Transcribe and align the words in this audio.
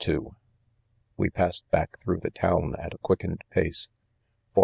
u 0.07 0.33
We 1.15 1.29
passed, 1.29 1.69
back 1.69 1.99
through 1.99 2.21
the 2.21 2.31
town 2.31 2.73
at 2.79 2.95
a 2.95 2.97
auickened: 3.03 3.41
nace> 3.55 3.89
for. 4.51 4.59